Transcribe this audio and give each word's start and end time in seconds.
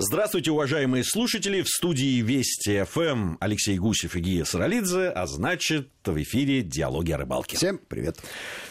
Здравствуйте, 0.00 0.52
уважаемые 0.52 1.02
слушатели. 1.02 1.60
В 1.62 1.68
студии 1.68 2.20
Вести 2.20 2.84
ФМ 2.84 3.34
Алексей 3.40 3.76
Гусев 3.78 4.14
и 4.14 4.20
Гия 4.20 4.44
Саралидзе, 4.44 5.08
а 5.08 5.26
значит, 5.26 5.88
в 6.04 6.22
эфире 6.22 6.62
«Диалоги 6.62 7.10
о 7.10 7.18
рыбалке». 7.18 7.56
Всем 7.56 7.78
привет. 7.78 8.16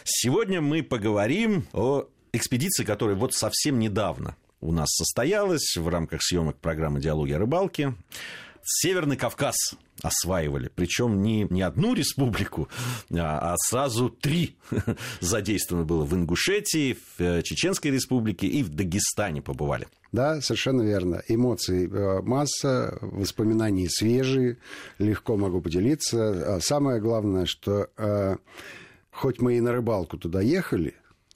Сегодня 0.05 0.61
мы 0.61 0.83
поговорим 0.83 1.67
о 1.73 2.05
экспедиции, 2.31 2.85
которая 2.85 3.17
вот 3.17 3.33
совсем 3.33 3.77
недавно 3.77 4.37
у 4.61 4.71
нас 4.71 4.87
состоялась 4.89 5.75
в 5.75 5.85
рамках 5.89 6.23
съемок 6.23 6.59
программы 6.59 7.01
«Диалоги 7.01 7.34
о 7.34 7.39
рыбалке». 7.39 7.94
Северный 8.70 9.15
Кавказ 9.15 9.55
осваивали. 10.04 10.70
Причем 10.75 11.21
не, 11.21 11.47
не 11.49 11.61
одну 11.61 11.93
республику, 11.93 12.67
а, 13.11 13.54
а 13.54 13.55
сразу 13.57 14.09
три 14.09 14.57
задействовано 15.21 15.86
было. 15.86 16.04
В 16.04 16.13
Ингушетии, 16.13 16.93
в 16.93 17.21
э, 17.21 17.41
Чеченской 17.43 17.91
республике 17.91 18.45
и 18.48 18.63
в 18.63 18.70
Дагестане 18.70 19.41
побывали. 19.41 19.88
Да, 20.11 20.41
совершенно 20.41 20.81
верно. 20.81 21.23
Эмоций 21.30 21.88
э, 21.88 22.21
масса, 22.23 22.98
воспоминаний 23.02 23.88
свежие, 23.90 24.57
легко 24.99 25.38
могу 25.38 25.62
поделиться. 25.62 26.55
А 26.55 26.59
самое 26.59 26.99
главное, 26.99 27.45
что 27.45 27.88
э, 27.98 28.35
хоть 29.12 29.40
мы 29.40 29.55
и 29.55 29.62
на 29.62 29.71
рыбалку 29.71 30.18
туда 30.18 30.41
ехали, 30.41 30.93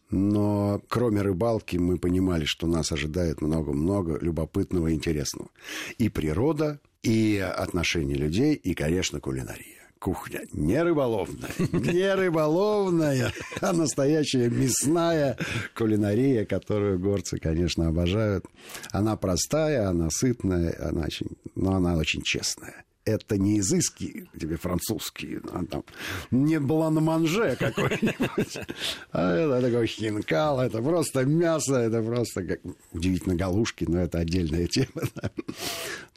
но 0.10 0.82
кроме 0.90 1.22
рыбалки 1.22 1.78
мы 1.78 1.98
понимали, 1.98 2.44
что 2.44 2.68
нас 2.68 2.92
ожидает 2.92 3.42
много-много 3.42 4.20
любопытного 4.20 4.90
и 4.90 4.94
интересного. 4.94 5.50
И 5.98 6.10
природа, 6.10 6.82
и 7.04 7.38
отношения 7.38 8.16
людей, 8.16 8.56
и, 8.56 8.74
конечно, 8.74 9.20
кулинария. 9.20 9.82
Кухня 10.00 10.42
не 10.52 10.82
рыболовная, 10.82 11.52
не 11.72 12.16
рыболовная, 12.16 13.32
а 13.62 13.72
настоящая 13.72 14.50
мясная 14.50 15.38
кулинария, 15.76 16.44
которую 16.46 16.98
горцы, 16.98 17.38
конечно, 17.38 17.88
обожают. 17.88 18.46
Она 18.92 19.16
простая, 19.16 19.88
она 19.88 20.10
сытная, 20.10 20.76
она 20.80 21.06
очень, 21.06 21.38
но 21.56 21.76
она 21.76 21.98
очень 21.98 22.24
честная 22.24 22.84
это 23.06 23.38
не 23.38 23.60
изыски 23.60 24.30
тебе 24.40 24.58
французские, 24.58 25.42
а 25.52 25.66
там, 25.66 25.84
не 26.30 26.60
блан-манже 26.60 27.56
какой-нибудь, 27.58 28.58
а 29.12 29.34
это 29.34 29.62
такой 29.62 29.88
хинкал, 29.88 30.62
это 30.62 30.82
просто 30.82 31.26
мясо, 31.26 31.76
это 31.76 32.02
просто, 32.04 32.44
как, 32.44 32.60
удивительно, 32.92 33.36
галушки, 33.36 33.86
но 33.88 34.00
это 34.02 34.20
отдельная 34.20 34.68
тема. 34.68 35.02
Да. 35.16 35.32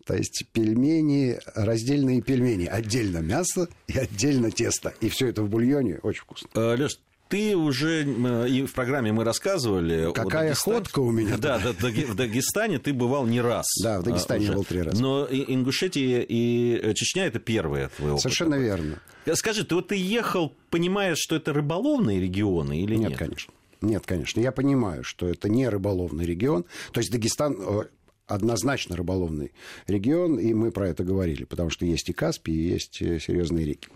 То 0.07 0.15
есть 0.15 0.45
пельмени, 0.53 1.39
раздельные 1.55 2.21
пельмени, 2.21 2.67
отдельно 2.67 3.19
мясо 3.19 3.69
и 3.87 3.99
отдельно 3.99 4.51
тесто. 4.51 4.93
И 5.01 5.09
все 5.09 5.29
это 5.29 5.43
в 5.43 5.49
бульоне 5.49 5.99
очень 6.03 6.23
вкусно. 6.23 6.49
Э, 6.55 6.77
Леш, 6.77 6.99
ты 7.29 7.57
уже 7.57 8.05
и 8.05 8.67
в 8.67 8.73
программе 8.75 9.13
мы 9.13 9.25
рассказывали. 9.25 10.13
Какая 10.13 10.55
ходка 10.55 11.01
у 11.01 11.11
меня. 11.11 11.39
Да, 11.39 11.59
да, 11.59 11.73
в 11.73 12.15
Дагестане 12.15 12.79
ты 12.79 12.93
бывал 12.93 13.27
не 13.27 13.41
раз. 13.41 13.67
Да, 13.83 14.01
в 14.01 14.05
Дагестане 14.05 14.47
я 14.47 14.53
был 14.53 14.65
три 14.65 14.83
раза. 14.83 15.03
Но 15.03 15.27
Ингушетия 15.27 16.21
и 16.21 16.95
Чечня 16.95 17.27
это 17.27 17.39
первые 17.39 17.89
твои. 17.89 18.19
Совершенно 18.19 18.57
верно. 18.57 19.01
Скажи, 19.35 19.65
ты 19.65 19.75
вот 19.75 19.89
ты 19.89 19.97
ехал, 19.97 20.53
понимая, 20.71 21.15
что 21.17 21.35
это 21.35 21.53
рыболовные 21.55 22.21
регионы 22.21 22.83
или 22.83 22.95
нет? 22.95 23.11
Нет, 23.11 23.19
конечно. 23.19 23.55
Нет, 23.81 24.07
конечно. 24.07 24.41
Я 24.41 24.53
понимаю, 24.53 25.03
что 25.03 25.27
это 25.27 25.49
не 25.49 25.69
рыболовный 25.69 26.25
регион. 26.27 26.65
То 26.93 27.01
есть 27.01 27.11
Дагестан 27.11 27.57
э, 27.59 27.83
однозначно 28.27 28.97
рыболовный 28.97 29.53
регион, 29.86 30.39
и 30.39 30.55
мы 30.55 30.70
про 30.70 30.89
это 30.89 31.05
говорили, 31.05 31.44
потому 31.44 31.70
что 31.70 31.84
есть 31.84 32.08
и 32.08 32.12
Каспий, 32.12 32.55
и 32.55 32.69
есть 32.72 33.03
э, 33.03 33.19
серьезные 33.20 33.67
реки. 33.67 33.89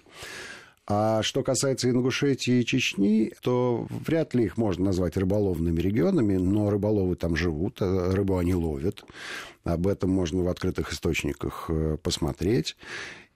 А 0.86 1.22
что 1.22 1.42
касается 1.42 1.90
Ингушетии 1.90 2.60
и 2.60 2.64
Чечни, 2.64 3.32
то 3.42 3.86
вряд 3.90 4.34
ли 4.34 4.44
их 4.44 4.56
можно 4.56 4.86
назвать 4.86 5.18
рыболовными 5.18 5.80
регионами, 5.80 6.36
но 6.36 6.70
рыболовы 6.70 7.14
там 7.16 7.36
живут, 7.36 7.80
э, 7.80 8.10
рыбу 8.12 8.38
они 8.38 8.54
ловят. 8.54 9.04
Об 9.64 9.86
этом 9.86 10.10
можно 10.10 10.42
в 10.42 10.48
открытых 10.48 10.92
источниках 10.92 11.66
э, 11.68 11.96
посмотреть. 12.02 12.76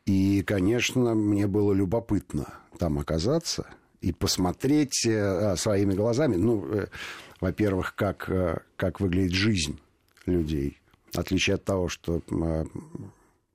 И, 0.05 0.43
конечно, 0.43 1.15
мне 1.15 1.47
было 1.47 1.73
любопытно 1.73 2.55
там 2.79 2.99
оказаться 2.99 3.67
и 4.01 4.13
посмотреть 4.13 4.95
своими 5.57 5.95
глазами, 5.95 6.35
ну, 6.35 6.89
во-первых, 7.41 7.95
как, 7.95 8.65
как 8.75 8.99
выглядит 8.99 9.31
жизнь 9.31 9.79
людей 10.27 10.82
отличие 11.19 11.55
от 11.55 11.65
того, 11.65 11.89
что 11.89 12.23
а, 12.31 12.65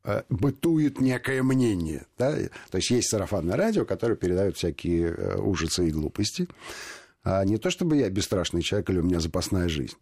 а, 0.03 0.23
бытует 0.29 1.01
некое 1.01 1.43
мнение. 1.43 2.05
Да? 2.17 2.35
То 2.69 2.77
есть 2.77 2.89
есть 2.89 3.09
сарафанное 3.09 3.57
радио, 3.57 3.85
которое 3.85 4.15
передает 4.15 4.57
всякие 4.57 5.13
э, 5.13 5.37
ужасы 5.37 5.87
и 5.87 5.91
глупости. 5.91 6.47
А 7.23 7.43
не 7.43 7.57
то, 7.57 7.69
чтобы 7.69 7.97
я 7.97 8.09
бесстрашный 8.09 8.61
человек 8.61 8.89
или 8.89 8.99
у 8.99 9.03
меня 9.03 9.19
запасная 9.19 9.67
жизнь. 9.67 9.97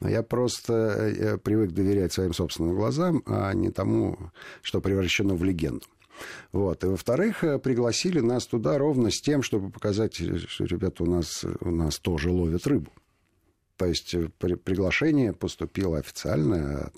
Но 0.00 0.08
я 0.08 0.22
просто 0.22 0.72
э, 0.72 1.38
привык 1.38 1.72
доверять 1.72 2.12
своим 2.12 2.32
собственным 2.32 2.74
глазам, 2.74 3.22
а 3.26 3.52
не 3.52 3.70
тому, 3.70 4.18
что 4.62 4.80
превращено 4.80 5.34
в 5.34 5.44
легенду. 5.44 5.86
Вот. 6.52 6.82
И, 6.84 6.86
во-вторых, 6.86 7.44
э, 7.44 7.58
пригласили 7.58 8.20
нас 8.20 8.46
туда 8.46 8.78
ровно 8.78 9.10
с 9.10 9.20
тем, 9.20 9.42
чтобы 9.42 9.70
показать, 9.70 10.14
что 10.48 10.64
ребята 10.64 11.04
у 11.04 11.06
нас, 11.06 11.44
у 11.60 11.70
нас 11.70 11.98
тоже 11.98 12.30
ловят 12.30 12.66
рыбу. 12.66 12.90
То 13.82 13.88
есть 13.88 14.14
при, 14.38 14.54
приглашение 14.54 15.32
поступило 15.32 15.98
официально 15.98 16.84
от 16.84 16.94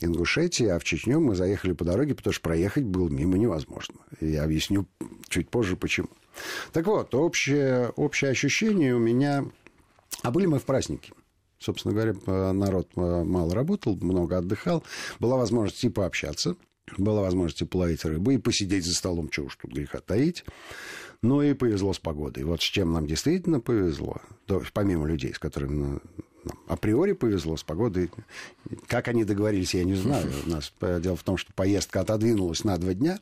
Ингушетии, 0.00 0.66
а 0.66 0.78
в 0.78 0.84
Чечню 0.84 1.20
мы 1.20 1.34
заехали 1.34 1.72
по 1.72 1.84
дороге, 1.84 2.14
потому 2.14 2.32
что 2.32 2.42
проехать 2.42 2.84
было 2.84 3.10
мимо 3.10 3.36
невозможно. 3.36 3.96
Я 4.22 4.44
объясню 4.44 4.86
чуть 5.28 5.50
позже, 5.50 5.76
почему. 5.76 6.08
Так 6.72 6.86
вот, 6.86 7.14
общее, 7.14 7.90
общее 7.96 8.30
ощущение 8.30 8.94
у 8.94 8.98
меня... 8.98 9.44
А 10.22 10.30
были 10.30 10.46
мы 10.46 10.58
в 10.60 10.64
празднике. 10.64 11.12
Собственно 11.58 11.92
говоря, 11.92 12.14
народ 12.54 12.88
э, 12.96 13.00
мало 13.00 13.54
работал, 13.54 13.94
много 14.00 14.38
отдыхал. 14.38 14.82
Была 15.20 15.36
возможность 15.36 15.84
и 15.84 15.90
пообщаться, 15.90 16.56
была 16.96 17.20
возможность 17.20 17.60
и 17.60 17.66
половить 17.66 18.02
рыбу, 18.06 18.30
и 18.30 18.38
посидеть 18.38 18.86
за 18.86 18.94
столом, 18.94 19.28
чего 19.28 19.46
уж 19.46 19.56
тут 19.56 19.72
греха 19.72 20.00
таить. 20.00 20.42
Ну 21.24 21.40
и 21.40 21.54
повезло 21.54 21.94
с 21.94 21.98
погодой. 21.98 22.44
Вот 22.44 22.60
с 22.60 22.64
чем 22.64 22.92
нам 22.92 23.06
действительно 23.06 23.58
повезло, 23.58 24.20
то, 24.44 24.62
помимо 24.74 25.06
людей, 25.06 25.32
с 25.32 25.38
которыми 25.38 25.74
нам 25.74 26.02
априори 26.68 27.12
повезло 27.12 27.56
с 27.56 27.64
погодой. 27.64 28.10
Как 28.88 29.08
они 29.08 29.24
договорились, 29.24 29.72
я 29.72 29.84
не 29.84 29.94
знаю. 29.94 30.30
У 30.44 30.50
нас 30.50 30.70
э, 30.82 31.00
дело 31.00 31.16
в 31.16 31.22
том, 31.22 31.38
что 31.38 31.50
поездка 31.54 32.02
отодвинулась 32.02 32.62
на 32.64 32.76
два 32.76 32.92
дня. 32.92 33.20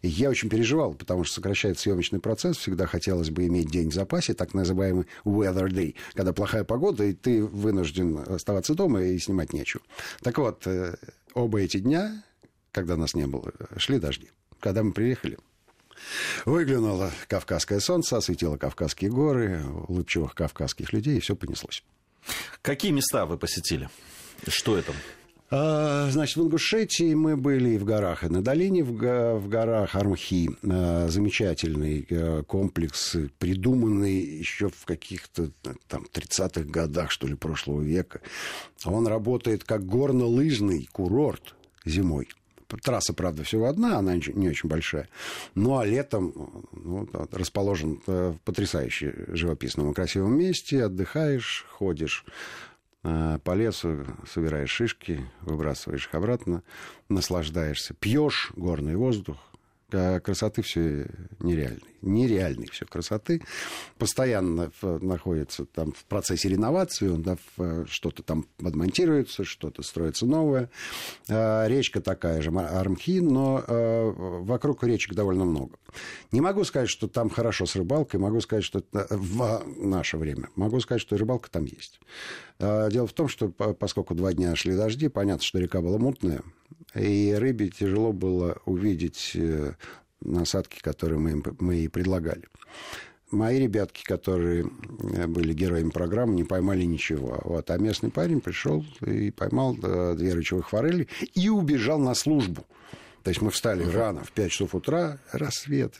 И 0.00 0.08
я 0.08 0.30
очень 0.30 0.48
переживал, 0.48 0.94
потому 0.94 1.24
что 1.24 1.34
сокращает 1.34 1.78
съемочный 1.78 2.20
процесс. 2.20 2.56
Всегда 2.56 2.86
хотелось 2.86 3.28
бы 3.28 3.46
иметь 3.46 3.70
день 3.70 3.90
в 3.90 3.94
запасе, 3.94 4.32
так 4.32 4.54
называемый 4.54 5.04
weather 5.26 5.68
day, 5.68 5.94
когда 6.14 6.32
плохая 6.32 6.64
погода, 6.64 7.04
и 7.04 7.12
ты 7.12 7.44
вынужден 7.44 8.16
оставаться 8.16 8.74
дома 8.74 9.02
и 9.02 9.18
снимать 9.18 9.52
нечего. 9.52 9.82
Так 10.22 10.38
вот, 10.38 10.66
э, 10.66 10.96
оба 11.34 11.60
эти 11.60 11.80
дня, 11.80 12.24
когда 12.72 12.96
нас 12.96 13.12
не 13.12 13.26
было, 13.26 13.52
шли 13.76 13.98
дожди. 13.98 14.30
Когда 14.58 14.82
мы 14.82 14.92
приехали, 14.92 15.36
Выглянуло 16.44 17.10
кавказское 17.28 17.80
солнце, 17.80 18.16
осветило 18.16 18.56
Кавказские 18.56 19.10
горы, 19.10 19.62
улыбчивых 19.88 20.34
кавказских 20.34 20.92
людей, 20.92 21.16
и 21.16 21.20
все 21.20 21.36
понеслось. 21.36 21.82
Какие 22.62 22.92
места 22.92 23.26
вы 23.26 23.38
посетили? 23.38 23.88
Что 24.48 24.76
это? 24.76 24.92
А, 25.48 26.10
значит, 26.10 26.36
в 26.36 26.42
Ингушетии 26.42 27.14
мы 27.14 27.36
были 27.36 27.70
и 27.70 27.78
в 27.78 27.84
горах, 27.84 28.24
и 28.24 28.28
на 28.28 28.42
долине 28.42 28.82
в, 28.82 28.90
в 29.38 29.48
горах 29.48 29.94
Армхи. 29.94 30.50
А, 30.68 31.06
замечательный 31.08 32.06
а, 32.10 32.42
комплекс, 32.42 33.16
придуманный 33.38 34.18
еще 34.18 34.68
в 34.68 34.84
каких-то 34.84 35.50
там 35.86 36.06
30-х 36.12 36.62
годах, 36.62 37.12
что 37.12 37.28
ли, 37.28 37.34
прошлого 37.34 37.80
века. 37.80 38.20
Он 38.84 39.06
работает 39.06 39.62
как 39.62 39.84
горно-лыжный 39.86 40.88
курорт 40.90 41.54
зимой. 41.84 42.28
Трасса, 42.82 43.12
правда, 43.12 43.44
всего 43.44 43.66
одна, 43.66 43.98
она 43.98 44.16
не 44.16 44.48
очень 44.48 44.68
большая. 44.68 45.08
Ну, 45.54 45.78
а 45.78 45.84
летом 45.84 46.66
ну, 46.72 47.08
расположен 47.32 48.00
в 48.06 48.36
потрясающе 48.44 49.14
живописном 49.28 49.90
и 49.90 49.94
красивом 49.94 50.36
месте. 50.36 50.84
Отдыхаешь, 50.84 51.64
ходишь 51.68 52.24
э, 53.04 53.38
по 53.42 53.54
лесу, 53.54 54.04
собираешь 54.28 54.70
шишки, 54.70 55.24
выбрасываешь 55.42 56.06
их 56.06 56.14
обратно, 56.14 56.62
наслаждаешься, 57.08 57.94
пьешь 57.94 58.52
горный 58.56 58.96
воздух, 58.96 59.38
красоты 59.90 60.62
все 60.62 61.06
нереальной. 61.40 61.82
Нереальной 62.02 62.68
все 62.70 62.84
красоты. 62.86 63.42
Постоянно 63.98 64.70
находится 64.82 65.64
там 65.64 65.92
в 65.92 66.04
процессе 66.04 66.48
реновации, 66.48 67.08
он, 67.08 67.22
да, 67.22 67.36
что-то 67.86 68.22
там 68.22 68.46
подмонтируется, 68.58 69.44
что-то 69.44 69.82
строится 69.82 70.26
новое. 70.26 70.70
А, 71.28 71.66
речка 71.66 72.00
такая 72.00 72.42
же, 72.42 72.50
Армхи, 72.50 73.20
но 73.20 73.62
а, 73.66 74.12
вокруг 74.12 74.84
речек 74.84 75.14
довольно 75.14 75.44
много. 75.44 75.78
Не 76.32 76.40
могу 76.40 76.64
сказать, 76.64 76.88
что 76.88 77.08
там 77.08 77.30
хорошо 77.30 77.66
с 77.66 77.76
рыбалкой, 77.76 78.20
могу 78.20 78.40
сказать, 78.40 78.64
что 78.64 78.80
это 78.80 79.06
в 79.10 79.64
наше 79.78 80.16
время. 80.16 80.48
Могу 80.54 80.80
сказать, 80.80 81.00
что 81.00 81.16
рыбалка 81.16 81.50
там 81.50 81.64
есть. 81.64 82.00
А, 82.58 82.88
дело 82.90 83.06
в 83.06 83.12
том, 83.12 83.28
что 83.28 83.48
поскольку 83.48 84.14
два 84.14 84.32
дня 84.32 84.54
шли 84.56 84.76
дожди, 84.76 85.08
понятно, 85.08 85.42
что 85.42 85.58
река 85.58 85.80
была 85.80 85.98
мутная, 85.98 86.42
и 86.94 87.34
рыбе 87.34 87.68
тяжело 87.68 88.12
было 88.12 88.58
увидеть 88.64 89.32
э, 89.34 89.72
насадки, 90.20 90.80
которые 90.80 91.18
мы, 91.18 91.42
мы 91.58 91.74
ей 91.74 91.88
предлагали. 91.88 92.44
мои 93.30 93.58
ребятки, 93.58 94.02
которые 94.04 94.64
были 95.26 95.52
героями 95.52 95.90
программы, 95.90 96.34
не 96.34 96.44
поймали 96.44 96.84
ничего. 96.84 97.40
Вот. 97.44 97.70
А 97.70 97.78
местный 97.78 98.10
парень 98.10 98.40
пришел 98.40 98.84
и 99.04 99.30
поймал 99.30 99.76
э, 99.82 100.14
две 100.16 100.34
рычевых 100.34 100.70
форели 100.70 101.08
и 101.34 101.48
убежал 101.48 101.98
на 101.98 102.14
службу. 102.14 102.64
То 103.26 103.30
есть 103.30 103.42
мы 103.42 103.50
встали 103.50 103.82
рано, 103.82 104.22
в 104.22 104.30
5 104.30 104.52
часов 104.52 104.74
утра, 104.76 105.18
рассвет 105.32 105.92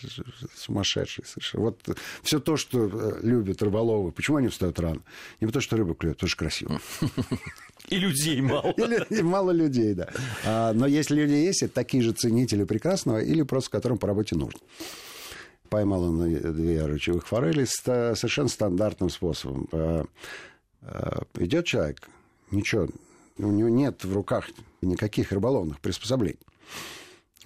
сумасшедший 0.54 1.24
совершенно. 1.24 1.64
Вот 1.64 1.98
все 2.22 2.38
то, 2.38 2.56
что 2.56 2.88
э, 2.88 3.18
любят 3.24 3.60
рыболовы. 3.62 4.12
Почему 4.12 4.36
они 4.36 4.46
встают 4.46 4.78
рано? 4.78 5.00
Не 5.40 5.48
потому, 5.48 5.60
что 5.60 5.76
рыба 5.76 5.96
клюет, 5.96 6.18
потому 6.18 6.28
что 6.28 6.38
красиво. 6.38 6.80
И 7.88 7.96
людей 7.96 8.40
мало. 8.40 8.70
И 9.10 9.22
мало 9.22 9.50
людей, 9.50 9.94
да. 9.94 10.08
А, 10.44 10.72
но 10.72 10.86
если 10.86 11.16
люди 11.16 11.32
есть, 11.32 11.64
это 11.64 11.74
такие 11.74 12.00
же 12.00 12.12
ценители 12.12 12.62
прекрасного 12.62 13.18
или 13.18 13.42
просто 13.42 13.70
которым 13.70 13.98
по 13.98 14.06
работе 14.06 14.36
нужно. 14.36 14.60
Поймал 15.68 16.04
он 16.04 16.32
две 16.32 16.86
рычевых 16.86 17.26
форели 17.26 17.64
совершенно 17.64 18.48
стандартным 18.48 19.10
способом. 19.10 19.68
Идет 21.40 21.66
человек, 21.66 22.08
ничего, 22.52 22.86
у 23.38 23.50
него 23.50 23.68
нет 23.68 24.04
в 24.04 24.14
руках 24.14 24.48
никаких 24.80 25.32
рыболовных 25.32 25.80
приспособлений. 25.80 26.38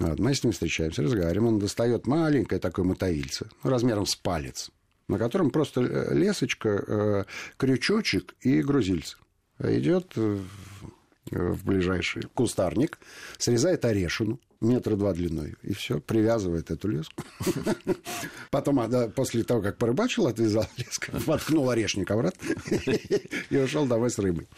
Вот, 0.00 0.18
мы 0.18 0.34
с 0.34 0.42
ним 0.42 0.52
встречаемся, 0.52 1.02
разговариваем. 1.02 1.54
Он 1.54 1.58
достает 1.58 2.06
маленькое 2.06 2.60
такое 2.60 2.84
мотовильце, 2.84 3.48
ну, 3.62 3.70
размером 3.70 4.06
с 4.06 4.16
палец, 4.16 4.70
на 5.08 5.18
котором 5.18 5.50
просто 5.50 5.82
лесочка, 6.12 6.68
э, 6.86 7.24
крючочек 7.56 8.34
и 8.40 8.62
грузильце. 8.62 9.18
Идет 9.62 10.16
в 10.16 11.64
ближайший 11.64 12.22
кустарник, 12.34 12.98
срезает 13.38 13.84
орешину, 13.84 14.40
метра 14.60 14.94
два 14.96 15.12
длиной, 15.12 15.54
и 15.62 15.72
все, 15.72 16.00
привязывает 16.00 16.70
эту 16.70 16.88
леску. 16.88 17.24
Потом, 18.50 18.80
после 19.12 19.42
того, 19.42 19.62
как 19.62 19.78
порыбачил, 19.78 20.26
отвязал 20.26 20.66
леску, 20.76 21.12
воткнул 21.12 21.70
орешник 21.70 22.10
обратно 22.10 22.54
и 23.50 23.56
ушел 23.56 23.86
домой 23.86 24.10
с 24.10 24.18
рыбой. 24.18 24.48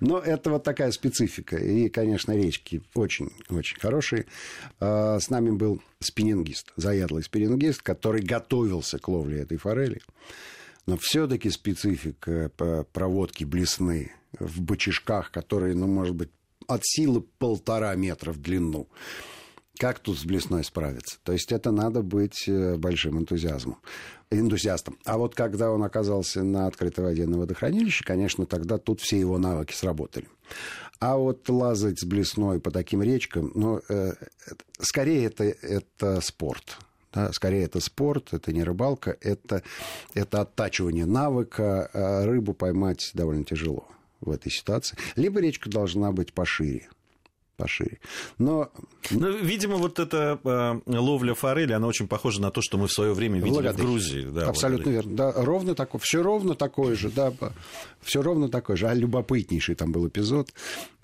Но 0.00 0.18
это 0.18 0.50
вот 0.50 0.64
такая 0.64 0.90
специфика. 0.92 1.56
И, 1.56 1.88
конечно, 1.88 2.32
речки 2.32 2.82
очень-очень 2.94 3.78
хорошие. 3.78 4.26
А, 4.78 5.18
с 5.20 5.28
нами 5.28 5.50
был 5.50 5.82
спиннингист, 6.00 6.72
заядлый 6.76 7.22
спиннингист, 7.22 7.82
который 7.82 8.22
готовился 8.22 8.98
к 8.98 9.08
ловле 9.08 9.40
этой 9.40 9.58
форели. 9.58 10.00
Но 10.86 10.96
все-таки 10.96 11.50
специфика 11.50 12.50
проводки 12.92 13.44
блесны 13.44 14.12
в 14.38 14.62
бочишках, 14.62 15.30
которые, 15.30 15.74
ну, 15.74 15.86
может 15.86 16.16
быть, 16.16 16.30
от 16.66 16.80
силы 16.84 17.20
полтора 17.20 17.94
метра 17.96 18.32
в 18.32 18.38
длину. 18.38 18.88
Как 19.80 19.98
тут 19.98 20.18
с 20.18 20.26
блесной 20.26 20.62
справиться? 20.62 21.16
То 21.24 21.32
есть 21.32 21.52
это 21.52 21.70
надо 21.70 22.02
быть 22.02 22.46
э, 22.46 22.76
большим 22.76 23.18
энтузиазмом, 23.18 23.78
энтузиастом. 24.30 24.98
А 25.06 25.16
вот 25.16 25.34
когда 25.34 25.70
он 25.70 25.82
оказался 25.82 26.42
на 26.42 26.66
открытой 26.66 27.02
воде 27.02 27.24
на 27.24 27.38
водохранилище, 27.38 28.04
конечно, 28.04 28.44
тогда 28.44 28.76
тут 28.76 29.00
все 29.00 29.18
его 29.18 29.38
навыки 29.38 29.72
сработали. 29.72 30.28
А 30.98 31.16
вот 31.16 31.48
лазать 31.48 31.98
с 31.98 32.04
блесной 32.04 32.60
по 32.60 32.70
таким 32.70 33.02
речкам, 33.02 33.52
ну, 33.54 33.80
э, 33.88 34.12
скорее 34.80 35.24
это, 35.24 35.44
это 35.44 36.20
спорт. 36.20 36.76
Да, 37.14 37.32
скорее 37.32 37.64
это 37.64 37.80
спорт, 37.80 38.34
это 38.34 38.52
не 38.52 38.62
рыбалка, 38.62 39.16
это, 39.22 39.62
это 40.12 40.42
оттачивание 40.42 41.06
навыка. 41.06 41.88
А 41.94 42.26
рыбу 42.26 42.52
поймать 42.52 43.12
довольно 43.14 43.44
тяжело 43.44 43.88
в 44.20 44.30
этой 44.30 44.52
ситуации. 44.52 44.98
Либо 45.16 45.40
речка 45.40 45.70
должна 45.70 46.12
быть 46.12 46.34
пошире 46.34 46.90
пошире. 47.60 47.98
Но... 48.38 48.70
Ну, 49.10 49.36
видимо, 49.38 49.76
вот 49.76 49.98
эта 49.98 50.38
э, 50.42 50.80
ловля 50.98 51.34
форели, 51.34 51.72
она 51.72 51.86
очень 51.86 52.06
похожа 52.06 52.40
на 52.40 52.50
то, 52.50 52.62
что 52.62 52.78
мы 52.78 52.86
в 52.86 52.92
свое 52.92 53.12
время 53.12 53.36
видели 53.36 53.52
Благодарю. 53.52 53.76
в 53.76 53.80
Грузии. 53.80 54.26
Да, 54.30 54.48
Абсолютно 54.48 54.86
вот. 54.86 54.92
верно. 54.92 55.16
Да, 55.16 55.32
ровно 55.36 55.74
такое, 55.74 56.00
все 56.02 56.22
ровно 56.22 56.54
такое 56.54 56.96
же, 56.96 57.10
да, 57.10 57.32
все 58.00 58.22
ровно 58.22 58.48
такое 58.48 58.76
же. 58.76 58.88
А 58.88 58.94
любопытнейший 58.94 59.74
там 59.74 59.92
был 59.92 60.06
эпизод. 60.08 60.52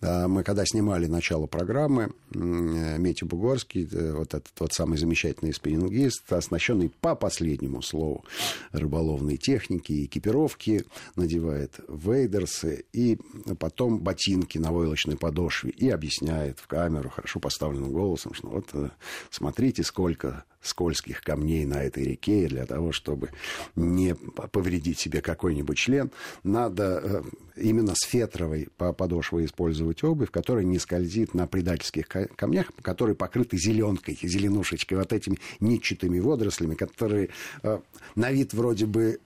А, 0.01 0.29
мы 0.29 0.43
когда 0.43 0.65
снимали 0.67 1.07
начало 1.07 1.47
программы, 1.47 2.13
Мети 2.31 3.25
Бугорский, 3.25 3.89
э, 3.91 4.13
вот 4.13 4.35
этот 4.35 4.53
вот 4.59 4.73
самый 4.73 4.99
замечательный 4.99 5.53
спиннингист, 5.53 6.33
оснащенный 6.33 6.91
по 7.01 7.15
последнему 7.15 7.83
слову 7.83 8.25
рыболовной 8.73 9.37
техники, 9.37 10.05
экипировки, 10.05 10.85
надевает 11.17 11.73
вейдерсы 11.89 12.85
и 12.93 13.19
потом 13.59 13.99
ботинки 13.99 14.59
на 14.59 14.71
войлочной 14.71 15.17
подошве 15.17 15.71
и 15.71 15.89
объясняет 15.89 16.46
в 16.55 16.67
камеру 16.67 17.11
хорошо 17.11 17.41
поставленным 17.41 17.93
голосом, 17.93 18.35
что 18.35 18.49
вот 18.49 18.69
э, 18.73 18.91
смотрите, 19.31 19.83
сколько 19.83 20.45
скользких 20.61 21.21
камней 21.21 21.65
на 21.65 21.83
этой 21.83 22.05
реке, 22.05 22.45
и 22.45 22.49
для 22.49 22.67
того, 22.67 22.93
чтобы 22.93 23.31
не 23.77 24.15
повредить 24.15 24.99
себе 24.99 25.21
какой-нибудь 25.21 25.77
член, 25.77 26.11
надо 26.43 27.01
э, 27.03 27.23
именно 27.57 27.95
с 27.95 28.05
фетровой 28.07 28.69
подошвой 28.77 29.45
использовать 29.45 30.03
обувь, 30.03 30.31
которая 30.31 30.65
не 30.65 30.79
скользит 30.79 31.35
на 31.35 31.47
предательских 31.47 32.09
камнях, 32.09 32.67
которые 32.83 33.15
покрыты 33.15 33.57
зеленкой, 33.57 34.19
зеленушечкой, 34.21 34.99
вот 34.99 35.13
этими 35.13 35.39
нитчатыми 35.61 36.19
водорослями, 36.19 36.75
которые 36.75 37.31
э, 37.63 37.79
на 38.15 38.33
вид 38.33 38.55
вроде 38.55 38.87
бы 38.87 39.21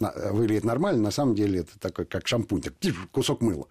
выглядит 0.00 0.64
нормально, 0.64 1.00
на 1.00 1.10
самом 1.12 1.36
деле 1.36 1.60
это 1.60 1.78
такой, 1.78 2.04
как 2.04 2.26
шампунь, 2.26 2.60
так, 2.60 2.74
кусок 3.12 3.40
мыла 3.40 3.68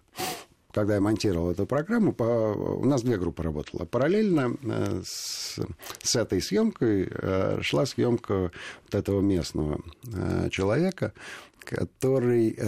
когда 0.74 0.96
я 0.96 1.00
монтировал 1.00 1.50
эту 1.52 1.66
программу, 1.66 2.12
по... 2.12 2.24
у 2.24 2.84
нас 2.84 3.02
две 3.02 3.16
группы 3.16 3.42
работала. 3.42 3.84
Параллельно 3.84 4.56
э, 4.62 5.02
с, 5.04 5.60
с 6.02 6.16
этой 6.16 6.42
съемкой 6.42 7.08
э, 7.10 7.58
шла 7.62 7.86
съемка 7.86 8.50
вот 8.84 8.94
этого 8.94 9.20
местного 9.20 9.80
э, 10.12 10.48
человека, 10.50 11.12
который, 11.60 12.58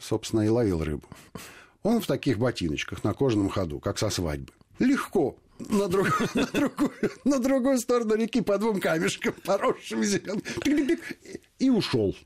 собственно, 0.00 0.40
и 0.40 0.48
ловил 0.48 0.82
рыбу. 0.82 1.06
Он 1.82 2.00
в 2.00 2.06
таких 2.06 2.38
ботиночках 2.38 3.04
на 3.04 3.12
кожаном 3.12 3.50
ходу, 3.50 3.80
как 3.80 3.98
со 3.98 4.08
свадьбы. 4.08 4.50
Легко 4.78 5.36
на, 5.58 5.88
друг, 5.88 6.08
на, 6.34 6.46
другую, 6.46 6.92
на 7.24 7.38
другую 7.38 7.78
сторону 7.78 8.14
реки 8.14 8.40
по 8.40 8.56
двум 8.58 8.80
камешкам, 8.80 9.34
поросшим 9.44 10.02
зеленым, 10.02 10.42
и 11.58 11.68
ушел. 11.68 12.16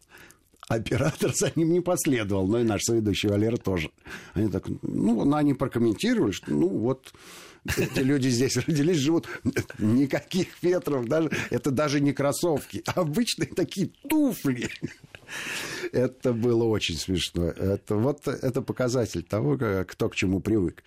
Оператор 0.69 1.35
за 1.35 1.51
ним 1.57 1.73
не 1.73 1.81
последовал, 1.81 2.47
но 2.47 2.61
и 2.61 2.65
наш 2.65 2.83
соведущий 2.83 3.29
Валера 3.29 3.57
тоже. 3.57 3.91
Они 4.35 4.49
так, 4.49 4.65
ну, 4.83 5.35
они 5.35 5.55
прокомментировали, 5.55 6.33
что, 6.33 6.53
ну, 6.53 6.69
вот, 6.69 7.13
эти 7.77 8.01
люди 8.01 8.29
здесь 8.29 8.57
родились, 8.57 8.99
живут. 8.99 9.29
Никаких 9.79 10.63
ветров, 10.63 11.07
даже, 11.07 11.31
это 11.51 11.71
даже 11.71 12.01
не 12.01 12.13
кроссовки, 12.13 12.83
а 12.87 13.01
обычные 13.01 13.49
такие 13.49 13.91
туфли. 14.09 14.69
Это 15.93 16.33
было 16.33 16.65
очень 16.65 16.97
смешно. 16.97 17.47
Это, 17.47 17.97
вот 17.97 18.27
это 18.29 18.63
показатель 18.63 19.23
того, 19.23 19.59
кто 19.87 20.09
к 20.09 20.15
чему 20.15 20.41
привык. 20.41 20.83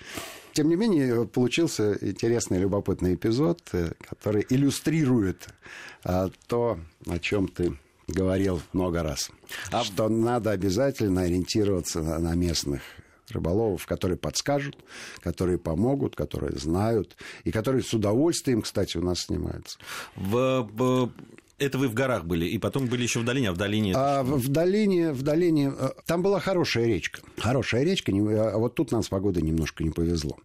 Тем 0.53 0.69
не 0.69 0.75
менее, 0.75 1.25
получился 1.25 1.97
интересный, 2.01 2.59
любопытный 2.59 3.15
эпизод, 3.15 3.61
э, 3.71 3.93
который 4.09 4.45
иллюстрирует 4.49 5.47
а, 6.03 6.29
то, 6.47 6.77
о 7.07 7.19
чем 7.19 7.47
ты 7.47 7.77
говорил 8.11 8.61
много 8.73 9.03
раз, 9.03 9.31
а... 9.71 9.83
что 9.83 10.09
надо 10.09 10.51
обязательно 10.51 11.21
ориентироваться 11.21 12.01
на 12.01 12.35
местных 12.35 12.81
рыболовов, 13.31 13.85
которые 13.85 14.17
подскажут, 14.17 14.77
которые 15.21 15.57
помогут, 15.57 16.15
которые 16.15 16.57
знают, 16.57 17.15
и 17.43 17.51
которые 17.51 17.83
с 17.83 17.93
удовольствием, 17.93 18.61
кстати, 18.61 18.97
у 18.97 19.01
нас 19.01 19.21
снимаются. 19.21 19.79
В, 20.15 20.69
в... 20.73 21.11
Это 21.57 21.77
вы 21.77 21.87
в 21.87 21.93
горах 21.93 22.25
были, 22.25 22.45
и 22.45 22.57
потом 22.57 22.87
были 22.87 23.03
еще 23.03 23.19
в 23.19 23.25
долине, 23.25 23.49
а 23.49 23.53
в 23.53 23.57
долине... 23.57 23.93
А, 23.95 24.23
в, 24.23 24.47
долине, 24.47 25.13
в 25.13 25.21
долине... 25.21 25.71
Э, 25.77 25.89
там 26.07 26.23
была 26.23 26.39
хорошая 26.39 26.87
речка. 26.87 27.21
Хорошая 27.37 27.83
речка, 27.83 28.11
а 28.11 28.57
вот 28.57 28.75
тут 28.75 28.91
нам 28.91 29.03
с 29.03 29.09
погодой 29.09 29.43
немножко 29.43 29.83
не 29.83 29.91
повезло. 29.91 30.37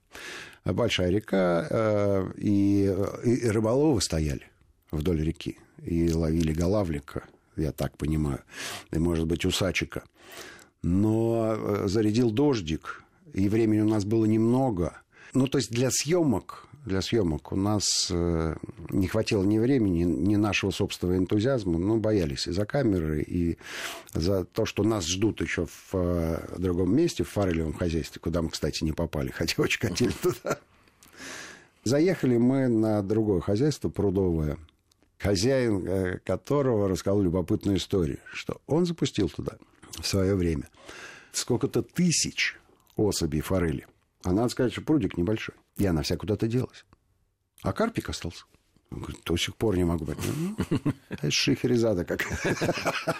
Большая 0.64 1.10
река, 1.10 1.66
э, 1.70 2.32
и, 2.36 2.94
и 3.24 3.48
рыболовы 3.48 4.02
стояли 4.02 4.50
вдоль 4.90 5.22
реки 5.22 5.58
и 5.82 6.12
ловили 6.12 6.52
голавлика 6.52 7.24
я 7.56 7.72
так 7.72 7.96
понимаю, 7.96 8.40
и, 8.92 8.98
может 8.98 9.26
быть, 9.26 9.44
усачика. 9.44 10.04
Но 10.82 11.54
э, 11.56 11.88
зарядил 11.88 12.30
дождик, 12.30 13.02
и 13.32 13.48
времени 13.48 13.80
у 13.80 13.88
нас 13.88 14.04
было 14.04 14.24
немного. 14.24 15.02
Ну, 15.34 15.46
то 15.46 15.58
есть 15.58 15.70
для 15.70 15.90
съемок, 15.90 16.66
для 16.86 17.02
съемок 17.02 17.52
у 17.52 17.56
нас 17.56 18.08
э, 18.10 18.54
не 18.90 19.08
хватило 19.08 19.42
ни 19.42 19.58
времени, 19.58 20.04
ни 20.04 20.36
нашего 20.36 20.70
собственного 20.70 21.18
энтузиазма, 21.18 21.78
но 21.78 21.96
боялись 21.96 22.46
и 22.46 22.52
за 22.52 22.64
камеры, 22.64 23.22
и 23.22 23.58
за 24.14 24.44
то, 24.44 24.64
что 24.64 24.84
нас 24.84 25.06
ждут 25.06 25.40
еще 25.40 25.66
в 25.66 25.94
э, 25.94 26.56
другом 26.58 26.94
месте, 26.94 27.24
в 27.24 27.28
форелевом 27.28 27.72
хозяйстве, 27.72 28.20
куда 28.20 28.40
мы, 28.40 28.50
кстати, 28.50 28.84
не 28.84 28.92
попали, 28.92 29.30
хотя 29.34 29.62
очень 29.62 29.80
хотели 29.80 30.12
туда. 30.12 30.58
Заехали 31.84 32.36
мы 32.36 32.68
на 32.68 33.02
другое 33.02 33.40
хозяйство, 33.40 33.88
прудовое, 33.88 34.56
хозяин 35.18 35.86
э, 35.86 36.18
которого 36.18 36.88
рассказал 36.88 37.22
любопытную 37.22 37.78
историю, 37.78 38.18
что 38.32 38.60
он 38.66 38.86
запустил 38.86 39.28
туда 39.28 39.56
в 39.98 40.06
свое 40.06 40.34
время 40.34 40.68
сколько-то 41.32 41.82
тысяч 41.82 42.56
особей 42.96 43.40
форели. 43.40 43.86
А 44.22 44.32
надо 44.32 44.48
сказать, 44.48 44.72
что 44.72 44.82
прудик 44.82 45.16
небольшой. 45.16 45.54
И 45.76 45.86
она 45.86 46.02
вся 46.02 46.16
куда-то 46.16 46.48
делась. 46.48 46.84
А 47.62 47.72
карпик 47.72 48.08
остался. 48.08 48.44
До 49.24 49.36
сих 49.36 49.56
пор 49.56 49.76
не 49.76 49.84
могу 49.84 50.06
понять. 50.06 50.24
Ну, 50.70 50.78
это 51.08 51.30
Шихерезада 51.30 52.04
как. 52.04 52.24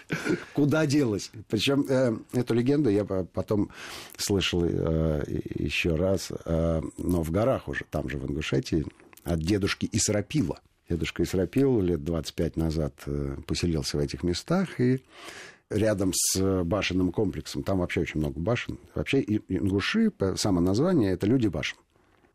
Куда 0.54 0.86
делась? 0.86 1.30
Причем 1.48 1.84
э, 1.88 2.16
эту 2.32 2.54
легенду 2.54 2.88
я 2.88 3.04
потом 3.04 3.70
слышал 4.16 4.64
э, 4.64 5.24
еще 5.26 5.96
раз, 5.96 6.30
но 6.46 7.22
в 7.22 7.30
горах 7.30 7.68
уже, 7.68 7.84
там 7.90 8.08
же 8.08 8.18
в 8.18 8.26
Ингушетии, 8.30 8.86
от 9.24 9.40
дедушки 9.40 9.88
Исрапила. 9.92 10.60
Дедушка 10.88 11.22
Исрапил 11.24 11.80
лет 11.80 12.04
25 12.04 12.56
назад 12.56 12.94
э, 13.06 13.36
поселился 13.46 13.96
в 13.96 14.00
этих 14.00 14.22
местах, 14.22 14.80
и 14.80 15.02
рядом 15.68 16.12
с 16.14 16.62
башенным 16.62 17.10
комплексом, 17.10 17.62
там 17.62 17.78
вообще 17.78 18.02
очень 18.02 18.20
много 18.20 18.38
башен. 18.38 18.78
Вообще 18.94 19.20
ингуши, 19.22 20.12
само 20.36 20.60
название, 20.60 21.12
это 21.12 21.26
люди 21.26 21.48
башен. 21.48 21.78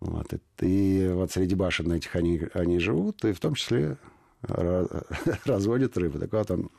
Вот. 0.02 0.34
И 0.60 1.10
вот 1.14 1.32
среди 1.32 1.56
башен 1.56 1.92
этих 1.92 2.16
они, 2.16 2.42
они 2.54 2.80
живут, 2.80 3.24
и 3.24 3.32
в 3.32 3.40
том 3.40 3.56
числе 3.56 3.98
разводят 5.46 5.98
рыбу. 5.98 6.20
Так 6.20 6.34
вот 6.34 6.52
он 6.52 6.70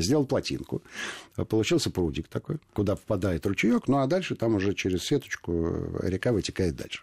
сделал 0.00 0.26
плотинку, 0.26 0.82
получился 1.48 1.90
прудик 1.90 2.28
такой, 2.28 2.58
куда 2.72 2.94
впадает 2.94 3.46
ручеек, 3.46 3.88
ну 3.88 3.98
а 3.98 4.06
дальше 4.06 4.34
там 4.34 4.54
уже 4.54 4.74
через 4.74 5.04
сеточку 5.04 5.98
река 6.00 6.32
вытекает 6.32 6.76
дальше. 6.76 7.02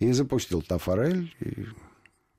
И 0.00 0.12
запустил 0.12 0.60
та 0.60 0.78
форель, 0.78 1.34
и 1.40 1.66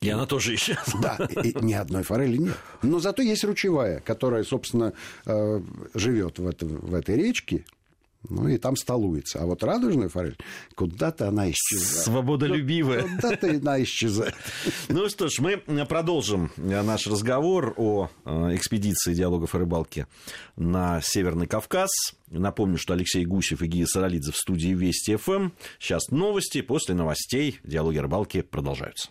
и 0.05 0.09
она 0.09 0.25
тоже 0.25 0.55
исчезла. 0.55 0.99
Да, 1.01 1.29
и 1.41 1.53
ни 1.61 1.73
одной 1.73 2.03
форели 2.03 2.37
нет. 2.37 2.57
Но 2.81 2.99
зато 2.99 3.21
есть 3.21 3.43
ручевая, 3.43 3.99
которая, 3.99 4.43
собственно, 4.43 4.93
э, 5.25 5.61
живет 5.93 6.39
в, 6.39 6.47
это, 6.47 6.65
в 6.65 6.93
этой 6.93 7.15
речке, 7.15 7.65
ну 8.29 8.47
и 8.47 8.57
там 8.57 8.75
столуется. 8.75 9.39
А 9.41 9.45
вот 9.45 9.63
радужная 9.63 10.09
форель, 10.09 10.37
куда-то 10.75 11.27
она 11.27 11.49
исчезает. 11.51 12.05
Свободолюбивая. 12.05 13.03
Куда-то 13.03 13.49
она 13.49 13.81
исчезает. 13.83 14.35
Ну 14.89 15.09
что 15.09 15.27
ж, 15.27 15.39
мы 15.39 15.57
продолжим 15.85 16.51
наш 16.57 17.07
разговор 17.07 17.73
о 17.77 18.09
э, 18.25 18.55
экспедиции 18.55 19.13
диалогов 19.13 19.55
о 19.55 19.59
рыбалке 19.59 20.07
на 20.55 21.01
Северный 21.01 21.47
Кавказ. 21.47 21.89
Напомню, 22.29 22.77
что 22.77 22.93
Алексей 22.93 23.25
Гусев 23.25 23.61
и 23.61 23.67
Гия 23.67 23.85
Саралидзе 23.85 24.31
в 24.31 24.37
студии 24.37 24.73
Вести 24.73 25.15
ФМ. 25.15 25.49
Сейчас 25.79 26.09
новости. 26.09 26.61
После 26.61 26.95
новостей 26.95 27.59
диалоги 27.63 27.97
о 27.97 28.03
рыбалке 28.03 28.43
продолжаются. 28.43 29.09